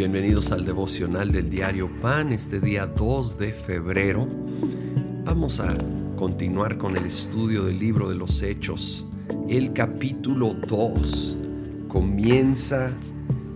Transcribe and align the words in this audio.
Bienvenidos 0.00 0.50
al 0.50 0.64
devocional 0.64 1.30
del 1.30 1.50
diario 1.50 1.90
Pan, 2.00 2.32
este 2.32 2.58
día 2.58 2.86
2 2.86 3.36
de 3.36 3.52
febrero. 3.52 4.26
Vamos 5.26 5.60
a 5.60 5.76
continuar 6.16 6.78
con 6.78 6.96
el 6.96 7.04
estudio 7.04 7.64
del 7.64 7.78
libro 7.78 8.08
de 8.08 8.14
los 8.14 8.40
Hechos. 8.40 9.04
El 9.46 9.74
capítulo 9.74 10.54
2 10.54 11.36
comienza 11.88 12.94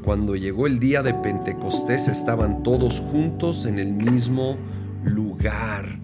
cuando 0.02 0.36
llegó 0.36 0.66
el 0.66 0.78
día 0.78 1.02
de 1.02 1.14
Pentecostés, 1.14 2.08
estaban 2.08 2.62
todos 2.62 3.00
juntos 3.00 3.64
en 3.64 3.78
el 3.78 3.94
mismo 3.94 4.58
lugar. 5.02 5.98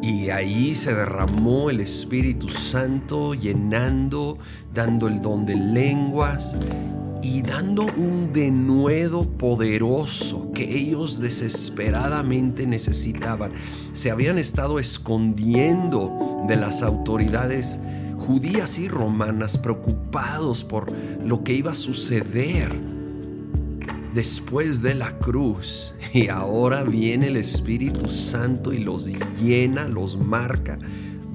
Y 0.00 0.30
ahí 0.30 0.76
se 0.76 0.94
derramó 0.94 1.68
el 1.68 1.80
Espíritu 1.80 2.46
Santo 2.46 3.34
llenando, 3.34 4.38
dando 4.72 5.08
el 5.08 5.20
don 5.20 5.44
de 5.44 5.56
lenguas 5.56 6.56
y 7.22 7.42
dando 7.42 7.82
un 7.82 8.32
denuedo 8.32 9.22
poderoso 9.22 10.52
que 10.52 10.78
ellos 10.78 11.20
desesperadamente 11.20 12.66
necesitaban. 12.66 13.52
Se 13.92 14.10
habían 14.10 14.38
estado 14.38 14.78
escondiendo 14.78 16.44
de 16.46 16.56
las 16.56 16.82
autoridades 16.82 17.80
judías 18.18 18.78
y 18.78 18.88
romanas 18.88 19.58
preocupados 19.58 20.64
por 20.64 20.92
lo 21.24 21.42
que 21.44 21.54
iba 21.54 21.72
a 21.72 21.76
suceder 21.76 22.72
después 24.14 24.82
de 24.82 24.94
la 24.94 25.18
cruz. 25.18 25.94
Y 26.12 26.28
ahora 26.28 26.84
viene 26.84 27.26
el 27.26 27.36
Espíritu 27.36 28.08
Santo 28.08 28.72
y 28.72 28.78
los 28.78 29.12
llena, 29.40 29.88
los 29.88 30.16
marca 30.16 30.78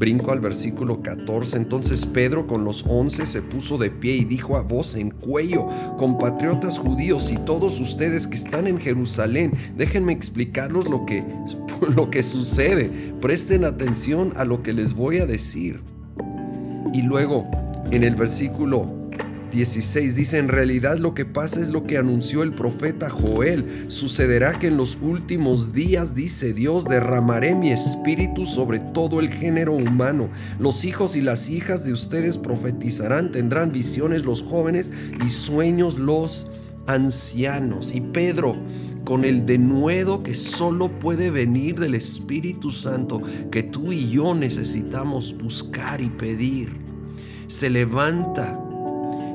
Brinco 0.04 0.34
al 0.34 0.42
versículo 0.42 1.02
14. 1.02 1.56
Entonces 1.56 2.06
Pedro 2.06 2.46
con 2.46 2.66
los 2.66 2.84
once 2.86 3.26
se 3.26 3.42
puso 3.42 3.78
de 3.78 3.90
pie 3.90 4.18
y 4.18 4.26
dijo 4.26 4.58
a 4.58 4.62
voz 4.62 4.96
en 4.96 5.12
cuello, 5.12 5.70
compatriotas 5.98 6.78
judíos 6.78 7.32
y 7.32 7.38
todos 7.38 7.80
ustedes 7.80 8.28
que 8.28 8.36
están 8.36 8.68
en 8.68 8.82
Jerusalén, 8.82 9.54
déjenme 9.78 10.12
explicarlos 10.12 10.90
lo 10.90 11.06
que, 11.06 11.24
lo 11.96 12.10
que 12.10 12.22
sucede. 12.22 13.14
Presten 13.22 13.64
atención 13.64 14.34
a 14.36 14.44
lo 14.44 14.62
que 14.62 14.74
les 14.74 14.94
voy 14.94 15.20
a 15.20 15.26
decir. 15.26 15.80
Y 16.94 17.02
luego 17.02 17.50
en 17.90 18.04
el 18.04 18.16
versículo 18.16 19.03
16 19.54 20.16
dice, 20.16 20.40
en 20.40 20.50
realidad 20.50 20.98
lo 20.98 21.14
que 21.14 21.26
pasa 21.26 21.62
es 21.62 21.70
lo 21.70 21.86
que 21.86 21.98
anunció 21.98 22.42
el 22.42 22.54
profeta 22.54 23.10
Joel. 23.10 23.86
Sucederá 23.88 24.58
que 24.58 24.68
en 24.68 24.78
los 24.78 24.98
últimos 25.00 25.74
días, 25.74 26.16
dice 26.16 26.54
Dios, 26.54 26.86
derramaré 26.86 27.54
mi 27.54 27.72
espíritu 27.72 28.46
sobre 28.48 28.80
todo 28.80 29.20
el 29.20 29.32
género 29.32 29.74
humano. 29.74 30.30
Los 30.60 30.84
hijos 30.86 31.16
y 31.16 31.22
las 31.22 31.50
hijas 31.50 31.86
de 31.86 31.94
ustedes 31.94 32.38
profetizarán, 32.40 33.32
tendrán 33.32 33.72
visiones 33.72 34.26
los 34.26 34.42
jóvenes 34.42 34.92
y 35.24 35.30
sueños 35.30 36.00
los 36.00 36.50
ancianos. 36.88 37.94
Y 37.94 38.02
Pedro, 38.02 38.58
con 39.06 39.24
el 39.24 39.46
denuedo 39.46 40.24
que 40.24 40.34
solo 40.34 41.00
puede 41.00 41.30
venir 41.30 41.80
del 41.80 41.94
Espíritu 41.94 42.72
Santo, 42.72 43.22
que 43.52 43.62
tú 43.62 43.92
y 43.92 44.10
yo 44.10 44.34
necesitamos 44.34 45.38
buscar 45.38 46.02
y 46.02 46.10
pedir, 46.10 46.72
se 47.48 47.70
levanta 47.70 48.60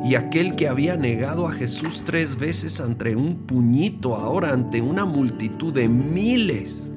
y 0.04 0.14
aquel 0.14 0.54
que 0.54 0.68
había 0.68 0.96
negado 0.96 1.46
a 1.46 1.52
Jesús 1.52 2.02
tres 2.04 2.36
veces 2.36 2.80
ante 2.80 3.16
un 3.16 3.36
puñito, 3.38 4.14
ahora 4.14 4.52
ante 4.52 4.80
una 4.80 5.04
multitud 5.04 5.72
de 5.72 5.88
miles 5.88 6.88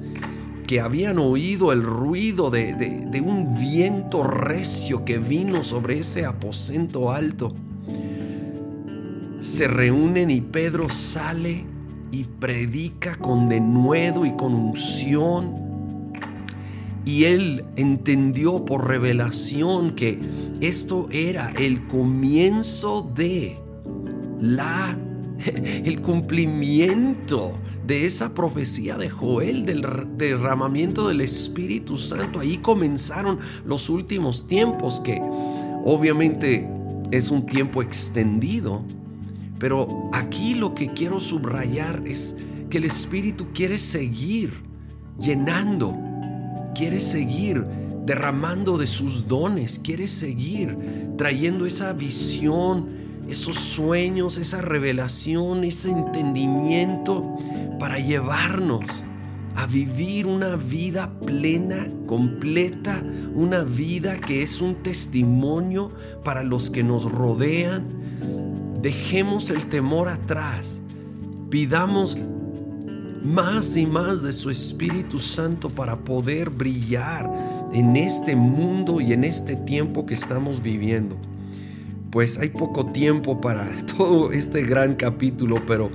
que 0.66 0.80
habían 0.80 1.18
oído 1.18 1.72
el 1.72 1.82
ruido 1.82 2.50
de, 2.50 3.22
un 3.24 3.58
viento 3.58 4.22
recio 4.22 5.04
que 5.04 5.18
vino 5.18 5.62
sobre 5.62 5.98
ese 5.98 6.24
aposento 6.24 7.12
alto, 7.12 7.54
se 9.40 9.66
reúnen 9.66 10.30
y 10.30 10.40
Pedro 10.40 10.88
sale 10.88 11.64
y 12.12 12.24
predica 12.24 13.16
con 13.16 13.48
denuedo 13.48 14.24
y 14.24 14.32
con 14.36 14.54
unción 14.54 15.71
y 17.04 17.24
él 17.24 17.64
entendió 17.76 18.64
por 18.64 18.86
revelación 18.86 19.94
que 19.94 20.18
esto 20.60 21.08
era 21.10 21.50
el 21.58 21.86
comienzo 21.86 23.10
de 23.14 23.58
la 24.40 24.96
el 25.84 26.00
cumplimiento 26.00 27.52
de 27.86 28.06
esa 28.06 28.32
profecía 28.34 28.96
de 28.96 29.10
Joel 29.10 29.66
del 29.66 29.84
derramamiento 30.16 31.08
del 31.08 31.20
Espíritu 31.20 31.96
Santo. 31.96 32.40
Ahí 32.40 32.58
comenzaron 32.58 33.40
los 33.64 33.88
últimos 33.88 34.46
tiempos 34.46 35.00
que 35.00 35.20
obviamente 35.84 36.68
es 37.10 37.30
un 37.30 37.44
tiempo 37.44 37.82
extendido, 37.82 38.84
pero 39.58 40.10
aquí 40.12 40.54
lo 40.54 40.74
que 40.74 40.88
quiero 40.92 41.18
subrayar 41.18 42.02
es 42.06 42.36
que 42.70 42.78
el 42.78 42.84
Espíritu 42.84 43.48
quiere 43.52 43.78
seguir 43.78 44.52
llenando 45.18 46.11
quiere 46.74 47.00
seguir 47.00 47.64
derramando 48.04 48.78
de 48.78 48.86
sus 48.86 49.28
dones, 49.28 49.78
quiere 49.78 50.06
seguir 50.06 50.76
trayendo 51.16 51.66
esa 51.66 51.92
visión, 51.92 52.88
esos 53.28 53.56
sueños, 53.56 54.36
esa 54.36 54.60
revelación, 54.60 55.64
ese 55.64 55.90
entendimiento 55.90 57.34
para 57.78 57.98
llevarnos 57.98 58.84
a 59.54 59.66
vivir 59.66 60.26
una 60.26 60.56
vida 60.56 61.12
plena, 61.24 61.86
completa, 62.06 63.02
una 63.34 63.62
vida 63.62 64.18
que 64.18 64.42
es 64.42 64.60
un 64.60 64.76
testimonio 64.76 65.92
para 66.24 66.42
los 66.42 66.70
que 66.70 66.82
nos 66.82 67.10
rodean. 67.10 67.84
Dejemos 68.80 69.50
el 69.50 69.66
temor 69.66 70.08
atrás, 70.08 70.80
pidamos 71.50 72.18
más 73.24 73.76
y 73.76 73.86
más 73.86 74.22
de 74.22 74.32
su 74.32 74.50
Espíritu 74.50 75.18
Santo 75.18 75.70
para 75.70 75.96
poder 75.96 76.50
brillar 76.50 77.30
en 77.72 77.96
este 77.96 78.36
mundo 78.36 79.00
y 79.00 79.12
en 79.12 79.24
este 79.24 79.56
tiempo 79.56 80.04
que 80.06 80.14
estamos 80.14 80.62
viviendo. 80.62 81.16
Pues 82.10 82.38
hay 82.38 82.50
poco 82.50 82.86
tiempo 82.86 83.40
para 83.40 83.68
todo 83.96 84.32
este 84.32 84.62
gran 84.62 84.94
capítulo, 84.94 85.64
pero 85.66 85.90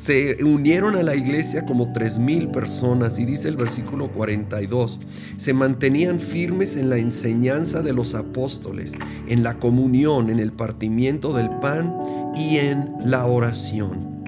se 0.00 0.42
unieron 0.42 0.96
a 0.96 1.02
la 1.02 1.14
iglesia 1.14 1.66
como 1.66 1.92
tres 1.92 2.18
mil 2.18 2.48
personas 2.48 3.18
y 3.18 3.26
dice 3.26 3.48
el 3.48 3.56
versículo 3.56 4.08
42, 4.08 4.98
se 5.36 5.52
mantenían 5.52 6.18
firmes 6.18 6.76
en 6.76 6.88
la 6.88 6.96
enseñanza 6.96 7.82
de 7.82 7.92
los 7.92 8.14
apóstoles, 8.14 8.94
en 9.28 9.42
la 9.42 9.58
comunión, 9.58 10.30
en 10.30 10.40
el 10.40 10.52
partimiento 10.52 11.34
del 11.34 11.50
pan 11.60 11.94
y 12.34 12.56
en 12.56 12.94
la 13.04 13.26
oración. 13.26 14.19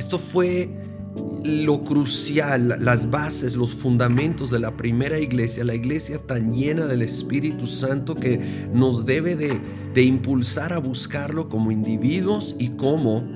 Esto 0.00 0.16
fue 0.16 0.70
lo 1.44 1.84
crucial, 1.84 2.74
las 2.80 3.10
bases, 3.10 3.54
los 3.54 3.74
fundamentos 3.74 4.48
de 4.48 4.58
la 4.58 4.74
primera 4.74 5.18
iglesia, 5.18 5.62
la 5.62 5.74
iglesia 5.74 6.18
tan 6.26 6.54
llena 6.54 6.86
del 6.86 7.02
Espíritu 7.02 7.66
Santo 7.66 8.14
que 8.14 8.40
nos 8.72 9.04
debe 9.04 9.36
de, 9.36 10.02
impulsar 10.02 10.72
a 10.72 10.78
buscarlo 10.78 11.50
como 11.50 11.70
individuos 11.70 12.56
y 12.58 12.70
como 12.70 13.28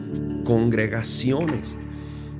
congregaciones. 0.45 1.77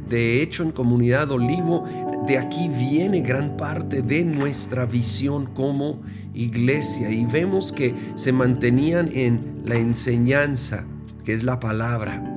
De 0.09 0.41
hecho, 0.41 0.63
en 0.63 0.73
Comunidad 0.73 1.31
Olivo, 1.31 1.85
de 2.27 2.39
aquí 2.39 2.71
viene 2.71 3.21
gran 3.21 3.59
parte 3.59 4.01
de 4.01 4.25
nuestra 4.25 4.87
visión 4.87 5.45
como 5.53 6.01
iglesia 6.33 7.11
y 7.11 7.27
vemos 7.27 7.73
que 7.73 7.95
se 8.15 8.33
mantenían 8.33 9.11
en 9.13 9.61
la 9.67 9.75
enseñanza, 9.75 10.87
que 11.25 11.35
es 11.35 11.45
la 11.45 11.61
palabra 11.61 12.34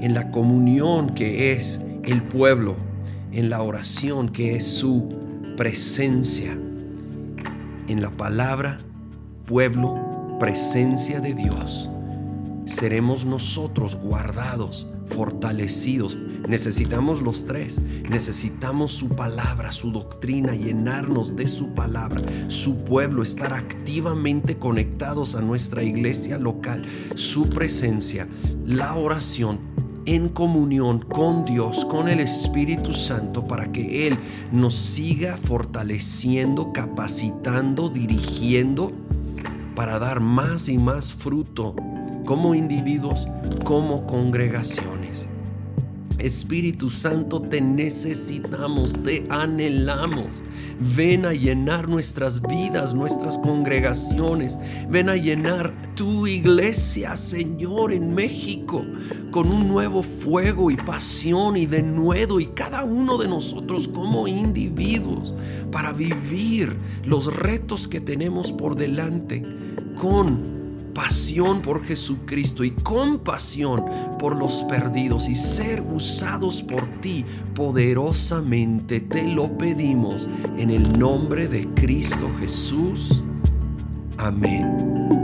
en 0.00 0.14
la 0.14 0.30
comunión 0.30 1.14
que 1.14 1.52
es 1.52 1.80
el 2.04 2.22
pueblo, 2.22 2.76
en 3.32 3.50
la 3.50 3.62
oración 3.62 4.30
que 4.30 4.56
es 4.56 4.64
su 4.64 5.08
presencia, 5.56 6.52
en 7.88 8.02
la 8.02 8.10
palabra, 8.10 8.78
pueblo, 9.46 10.36
presencia 10.38 11.20
de 11.20 11.34
Dios. 11.34 11.88
Seremos 12.64 13.24
nosotros 13.24 13.96
guardados, 13.96 14.86
fortalecidos. 15.06 16.16
Necesitamos 16.46 17.22
los 17.22 17.46
tres. 17.46 17.80
Necesitamos 18.08 18.92
su 18.92 19.08
palabra, 19.08 19.72
su 19.72 19.90
doctrina, 19.90 20.54
llenarnos 20.54 21.34
de 21.34 21.48
su 21.48 21.74
palabra, 21.74 22.22
su 22.48 22.84
pueblo, 22.84 23.22
estar 23.22 23.52
activamente 23.52 24.58
conectados 24.58 25.34
a 25.34 25.40
nuestra 25.40 25.82
iglesia 25.82 26.38
local, 26.38 26.84
su 27.14 27.48
presencia, 27.48 28.28
la 28.66 28.94
oración, 28.94 29.58
en 30.06 30.28
comunión 30.28 31.00
con 31.00 31.44
Dios, 31.44 31.84
con 31.84 32.08
el 32.08 32.20
Espíritu 32.20 32.92
Santo, 32.92 33.46
para 33.46 33.70
que 33.72 34.06
Él 34.06 34.18
nos 34.52 34.74
siga 34.74 35.36
fortaleciendo, 35.36 36.72
capacitando, 36.72 37.88
dirigiendo, 37.88 38.90
para 39.74 39.98
dar 39.98 40.20
más 40.20 40.68
y 40.68 40.78
más 40.78 41.14
fruto 41.14 41.74
como 42.24 42.54
individuos, 42.54 43.26
como 43.64 44.06
congregaciones. 44.06 45.28
Espíritu 46.18 46.90
Santo, 46.90 47.40
te 47.40 47.60
necesitamos, 47.60 49.02
te 49.02 49.26
anhelamos. 49.30 50.42
Ven 50.96 51.24
a 51.24 51.32
llenar 51.32 51.88
nuestras 51.88 52.42
vidas, 52.42 52.94
nuestras 52.94 53.38
congregaciones. 53.38 54.58
Ven 54.88 55.08
a 55.08 55.16
llenar 55.16 55.72
tu 55.94 56.26
iglesia, 56.26 57.16
Señor, 57.16 57.92
en 57.92 58.14
México, 58.14 58.84
con 59.30 59.50
un 59.50 59.68
nuevo 59.68 60.02
fuego 60.02 60.70
y 60.70 60.76
pasión 60.76 61.56
y 61.56 61.66
denuedo 61.66 62.40
y 62.40 62.46
cada 62.48 62.84
uno 62.84 63.18
de 63.18 63.28
nosotros 63.28 63.88
como 63.88 64.26
individuos 64.26 65.34
para 65.70 65.92
vivir 65.92 66.76
los 67.04 67.34
retos 67.34 67.88
que 67.88 68.00
tenemos 68.00 68.52
por 68.52 68.76
delante 68.76 69.44
con 69.96 70.57
pasión 70.98 71.62
por 71.62 71.84
Jesucristo 71.84 72.64
y 72.64 72.72
compasión 72.72 73.84
por 74.18 74.34
los 74.34 74.64
perdidos 74.64 75.28
y 75.28 75.36
ser 75.36 75.80
usados 75.80 76.60
por 76.60 76.88
ti 77.00 77.24
poderosamente. 77.54 79.00
Te 79.00 79.22
lo 79.22 79.56
pedimos 79.56 80.28
en 80.56 80.70
el 80.70 80.98
nombre 80.98 81.46
de 81.46 81.68
Cristo 81.68 82.28
Jesús. 82.40 83.22
Amén. 84.16 85.17